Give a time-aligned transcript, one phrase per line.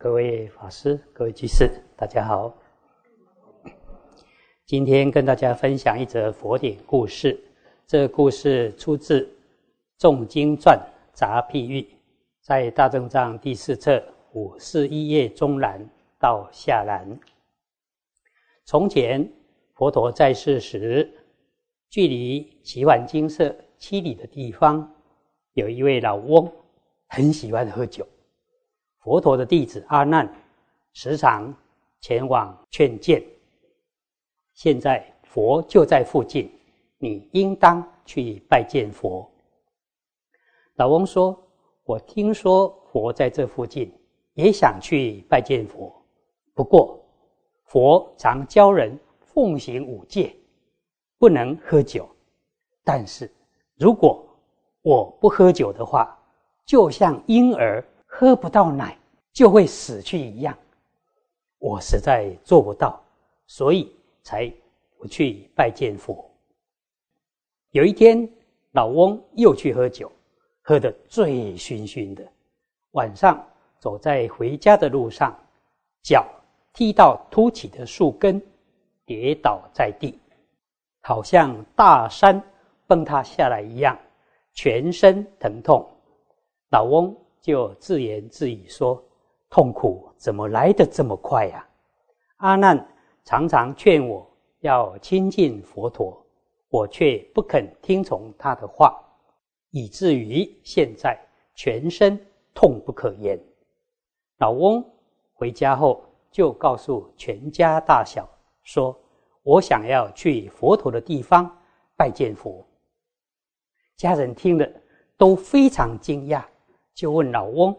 [0.00, 2.54] 各位法师、各位居士，大家好。
[4.64, 7.36] 今天跟大家分享一则佛典故事。
[7.84, 9.22] 这故事出自
[9.98, 10.80] 《众经传
[11.12, 11.82] 杂譬喻》，
[12.40, 14.00] 在大正藏第四册
[14.34, 15.84] 五四一页中栏
[16.16, 17.18] 到下栏。
[18.66, 19.28] 从前，
[19.74, 21.12] 佛陀在世时，
[21.90, 24.94] 距离奇幻精舍七里的地方，
[25.54, 26.48] 有一位老翁，
[27.08, 28.06] 很喜欢喝酒。
[29.00, 30.30] 佛陀的弟子阿难
[30.92, 31.54] 时常
[32.00, 33.22] 前往劝谏。
[34.54, 36.50] 现在佛就在附近，
[36.98, 39.30] 你应当去拜见佛。
[40.74, 41.38] 老翁说
[41.84, 43.92] ：“我听说佛在这附近，
[44.34, 45.92] 也想去拜见佛。
[46.54, 47.00] 不过
[47.64, 50.34] 佛常教人奉行五戒，
[51.18, 52.08] 不能喝酒。
[52.82, 53.30] 但是
[53.76, 54.26] 如果
[54.82, 56.18] 我不喝酒的话，
[56.66, 57.84] 就像婴儿。”
[58.20, 58.98] 喝不到奶
[59.32, 60.58] 就会死去一样，
[61.60, 63.00] 我实在做不到，
[63.46, 63.94] 所以
[64.24, 64.52] 才
[64.98, 66.28] 不去拜见佛。
[67.70, 68.28] 有一天，
[68.72, 70.10] 老翁又去喝酒，
[70.62, 72.28] 喝得醉醺醺的。
[72.90, 73.40] 晚上
[73.78, 75.32] 走在回家的路上，
[76.02, 76.26] 脚
[76.72, 78.42] 踢到凸起的树根，
[79.06, 80.18] 跌倒在地，
[81.02, 82.42] 好像大山
[82.88, 83.96] 崩塌下来一样，
[84.54, 85.88] 全身疼痛。
[86.72, 87.16] 老翁。
[87.40, 89.02] 就自言自语说
[89.48, 91.66] ：“痛苦怎么来得这么快呀？”
[92.38, 92.86] 阿难
[93.24, 94.28] 常常劝我
[94.60, 96.24] 要亲近佛陀，
[96.68, 98.98] 我却不肯听从他的话，
[99.70, 101.18] 以至于现在
[101.54, 102.18] 全身
[102.54, 103.38] 痛不可言。
[104.38, 104.84] 老翁
[105.34, 108.28] 回家后就告诉全家大小
[108.62, 108.96] 说
[109.42, 111.50] ：“我想要去佛陀的地方
[111.96, 112.64] 拜见佛。”
[113.96, 114.68] 家人听了
[115.16, 116.44] 都非常惊讶。
[116.98, 117.72] 就问老翁：“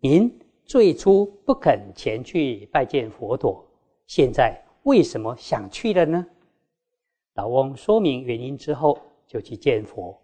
[0.00, 3.62] 您最初不肯前去拜见佛陀，
[4.06, 6.26] 现在为什么想去了呢？”
[7.36, 10.18] 老翁说明原因之后，就去见佛。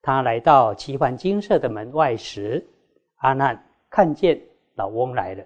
[0.00, 2.66] 他来到奇幻精舍的门外时，
[3.16, 4.40] 阿难看见
[4.76, 5.44] 老翁来了，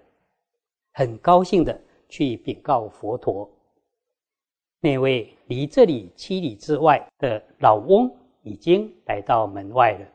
[0.93, 3.51] 很高兴的去禀告佛陀。
[4.79, 8.09] 那位离这里七里之外的老翁
[8.43, 10.07] 已经来到门外了。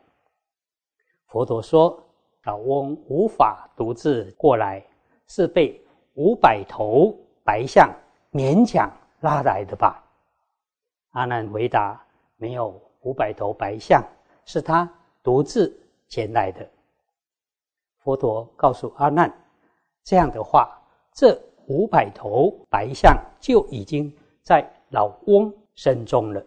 [1.33, 1.99] 佛陀说
[2.45, 4.85] ：“老翁无法独自过来，
[5.29, 5.83] 是被
[6.13, 7.91] 五百头白象
[8.33, 10.05] 勉强拉来的吧？”
[11.13, 11.99] 阿难回答
[12.37, 14.05] ：“没有五百头白象，
[14.45, 14.87] 是他
[15.23, 15.75] 独自
[16.07, 16.69] 前来的。”
[18.05, 19.33] 佛陀告诉阿难
[20.05, 20.79] ：“这样的话，
[21.15, 21.35] 这
[21.67, 26.45] 五百头白象就已经在老翁身中了。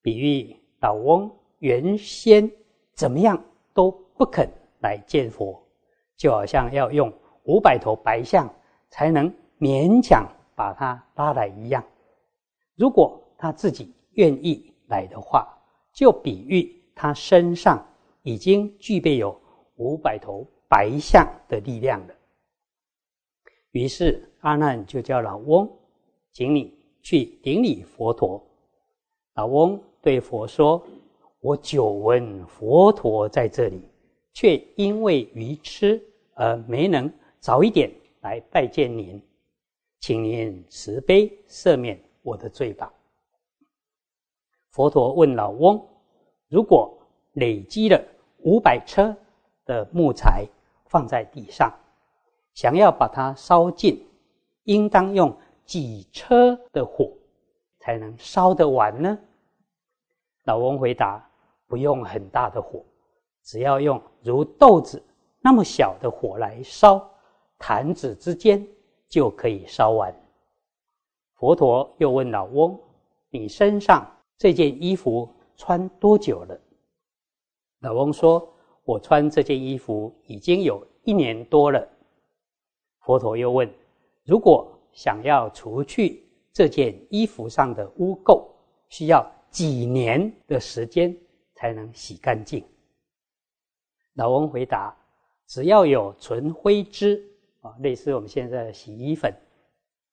[0.00, 1.28] 比喻老翁
[1.58, 2.48] 原先
[2.94, 3.36] 怎么样？”
[3.74, 4.48] 都不肯
[4.80, 5.60] 来见佛，
[6.16, 7.12] 就好像要用
[7.44, 8.48] 五百头白象
[8.88, 11.84] 才能勉强把他拉来一样。
[12.76, 15.46] 如果他自己愿意来的话，
[15.92, 17.84] 就比喻他身上
[18.22, 19.38] 已经具备有
[19.76, 22.14] 五百头白象的力量了。
[23.70, 25.70] 于是阿难就叫老翁，
[26.32, 28.44] 请你去顶礼佛陀。
[29.34, 30.82] 老翁对佛说。
[31.42, 33.82] 我久闻佛陀在这里，
[34.32, 36.00] 却因为愚痴
[36.34, 39.20] 而没能早一点来拜见您，
[39.98, 42.94] 请您慈悲赦免我的罪吧。
[44.70, 45.84] 佛陀问老翁
[46.46, 46.96] ：“如果
[47.32, 48.00] 累积了
[48.44, 49.12] 五百车
[49.64, 50.46] 的木材
[50.86, 51.76] 放在地上，
[52.54, 54.00] 想要把它烧尽，
[54.62, 55.36] 应当用
[55.66, 57.10] 几车的火
[57.80, 59.18] 才能烧得完呢？”
[60.46, 61.30] 老翁回答。
[61.72, 62.84] 不用很大的火，
[63.42, 65.02] 只要用如豆子
[65.40, 67.02] 那么小的火来烧，
[67.56, 68.62] 弹指之间
[69.08, 70.14] 就可以烧完。
[71.36, 72.78] 佛陀又问老翁
[73.32, 74.06] ：“你身上
[74.36, 76.60] 这件衣服穿多久了？”
[77.80, 78.46] 老翁说
[78.84, 81.88] ：“我穿这件衣服已经有一年多了。”
[83.00, 83.66] 佛陀又问
[84.24, 88.46] ：“如果想要除去这件衣服上的污垢，
[88.90, 91.16] 需要几年的时间？”
[91.62, 92.64] 才能洗干净。
[94.14, 94.92] 老翁回答
[95.46, 97.24] ：“只要有纯灰汁
[97.60, 99.32] 啊，类似我们现在的洗衣粉，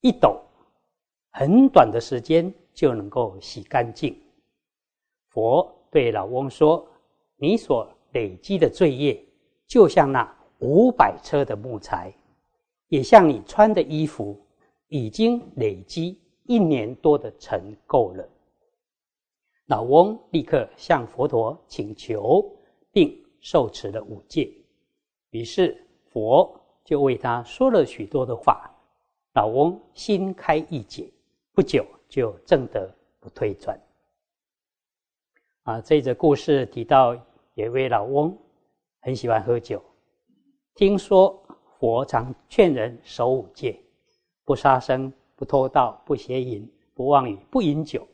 [0.02, 0.40] 一抖，
[1.32, 4.16] 很短的时间就能够洗干净。”
[5.34, 6.88] 佛对老翁说
[7.36, 9.20] ：“你所累积的罪业，
[9.66, 12.14] 就像那五百车的木材，
[12.90, 14.40] 也像你穿的衣服，
[14.88, 18.30] 已经累积一年多的尘垢了。”
[19.70, 22.44] 老翁立刻向佛陀请求，
[22.92, 24.52] 并受持了五戒。
[25.30, 25.80] 于是
[26.10, 28.68] 佛就为他说了许多的话。
[29.36, 31.08] 老翁心开意解，
[31.54, 33.80] 不久就正得不退转。
[35.62, 37.14] 啊，这则故事提到
[37.54, 38.36] 有一位老翁
[39.02, 39.80] 很喜欢喝酒，
[40.74, 41.40] 听说
[41.78, 43.80] 佛常劝人守五戒，
[44.44, 48.06] 不杀生、不偷盗、不邪淫、不妄语、不饮酒，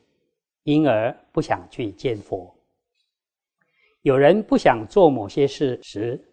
[0.66, 2.54] 因而不想去见佛。
[4.02, 6.24] 有人不想做某些事时，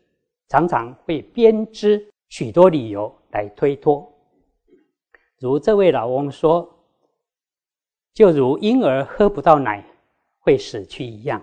[0.48, 4.06] 常常会编织许多理由来推脱。
[5.38, 6.68] 如这位老翁说
[8.12, 9.82] ：“就如婴儿喝不到奶。”
[10.44, 11.40] 会死去一样，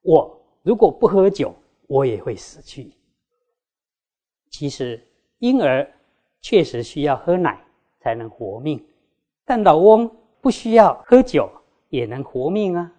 [0.00, 1.54] 我如果不喝酒，
[1.86, 2.90] 我也会死去。
[4.48, 5.06] 其实
[5.40, 5.86] 婴儿
[6.40, 7.62] 确实需要喝奶
[8.00, 8.82] 才能活命，
[9.44, 11.46] 但老翁不需要喝酒
[11.88, 12.92] 也能活命啊。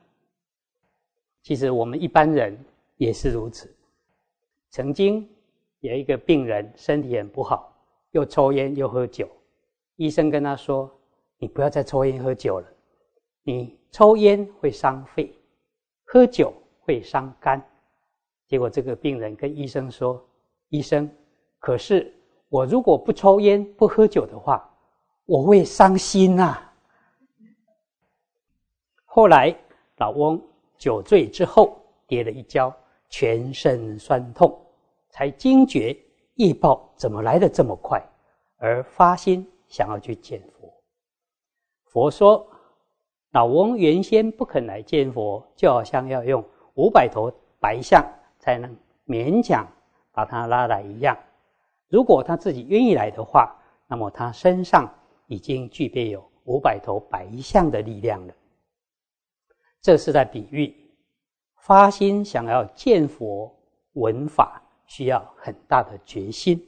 [1.41, 2.57] 其实我们一般人
[2.97, 3.73] 也是如此。
[4.71, 5.27] 曾经
[5.79, 7.73] 有一个病人身体很不好，
[8.11, 9.27] 又抽烟又喝酒，
[9.95, 10.91] 医生跟他说
[11.39, 12.67] ：“你不要再抽烟喝酒了，
[13.43, 15.33] 你抽烟会伤肺。”
[16.05, 17.63] 喝酒会伤肝，
[18.47, 20.23] 结果这个病人跟医生说
[20.69, 21.09] ：“医生，
[21.59, 22.13] 可是
[22.49, 24.69] 我如果不抽烟不喝酒的话，
[25.25, 26.59] 我会伤心呐。”
[29.11, 29.53] 后来
[29.97, 30.39] 老翁
[30.77, 31.75] 酒醉之后
[32.05, 32.71] 跌了一跤，
[33.09, 34.55] 全身酸痛，
[35.09, 35.97] 才惊觉
[36.35, 37.99] 业报怎么来的这么快，
[38.57, 40.71] 而发心想要去见佛。
[41.85, 42.45] 佛说。
[43.31, 48.03] 老翁原先不肯来见佛，就好像要用五百头白象
[48.39, 49.67] 才能勉强
[50.11, 51.15] 把他拉来一样。
[51.89, 53.55] 如果他自己愿意来的话，
[53.85, 54.91] 那么他身上
[55.27, 58.33] 已经具备有五百头白象的力量了。
[59.81, 60.75] 这是在比喻
[61.57, 63.53] 发心想要见佛
[63.93, 66.61] 闻法，需要很大的决心。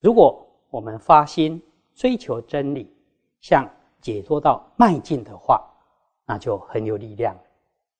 [0.00, 1.62] 如果我们发心
[1.94, 2.92] 追求真理，
[3.40, 3.68] 向
[4.00, 5.64] 解脱道迈进的话，
[6.26, 7.36] 那就很有力量，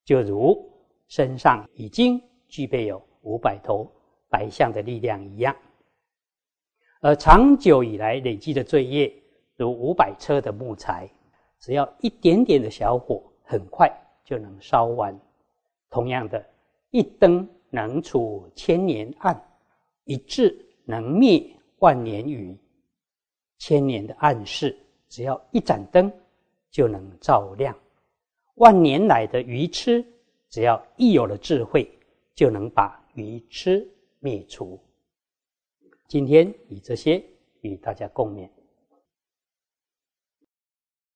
[0.04, 0.68] 就如
[1.06, 3.90] 身上已经具备有五百头
[4.28, 5.54] 白象的力量一样。
[7.00, 9.12] 而长久以来累积的罪业，
[9.56, 11.08] 如五百车的木材，
[11.60, 13.90] 只要一点点的小火，很快
[14.24, 15.18] 就能烧完。
[15.90, 16.44] 同样的，
[16.90, 19.40] 一灯能除千年暗，
[20.04, 21.44] 一智能灭
[21.78, 22.58] 万年雨。
[23.58, 24.76] 千年的暗室，
[25.08, 26.12] 只要一盏灯
[26.70, 27.76] 就能照亮。
[28.56, 30.04] 万年来的愚痴，
[30.48, 31.88] 只要一有了智慧，
[32.34, 33.88] 就能把愚痴
[34.18, 34.78] 灭除。
[36.08, 37.24] 今天以这些
[37.62, 38.48] 与大家共勉。